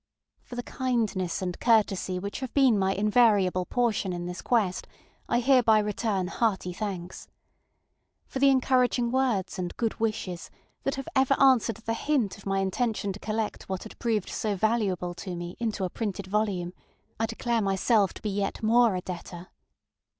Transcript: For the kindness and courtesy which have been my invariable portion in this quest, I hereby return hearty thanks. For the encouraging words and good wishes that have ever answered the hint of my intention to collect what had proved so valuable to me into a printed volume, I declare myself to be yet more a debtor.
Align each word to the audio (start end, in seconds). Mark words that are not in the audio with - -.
For 0.41 0.55
the 0.55 0.63
kindness 0.63 1.43
and 1.43 1.59
courtesy 1.59 2.17
which 2.17 2.39
have 2.39 2.51
been 2.55 2.75
my 2.79 2.95
invariable 2.95 3.67
portion 3.67 4.13
in 4.13 4.25
this 4.25 4.41
quest, 4.41 4.87
I 5.29 5.39
hereby 5.41 5.77
return 5.77 6.25
hearty 6.25 6.73
thanks. 6.73 7.27
For 8.25 8.39
the 8.39 8.49
encouraging 8.49 9.11
words 9.11 9.59
and 9.59 9.77
good 9.77 9.99
wishes 9.99 10.49
that 10.85 10.95
have 10.95 11.07
ever 11.15 11.35
answered 11.39 11.77
the 11.77 11.93
hint 11.93 12.35
of 12.39 12.47
my 12.47 12.61
intention 12.61 13.13
to 13.13 13.19
collect 13.19 13.69
what 13.69 13.83
had 13.83 13.99
proved 13.99 14.29
so 14.29 14.55
valuable 14.55 15.13
to 15.13 15.35
me 15.35 15.55
into 15.59 15.83
a 15.83 15.89
printed 15.91 16.25
volume, 16.25 16.73
I 17.19 17.27
declare 17.27 17.61
myself 17.61 18.11
to 18.15 18.23
be 18.23 18.29
yet 18.31 18.63
more 18.63 18.95
a 18.95 19.01
debtor. 19.01 19.49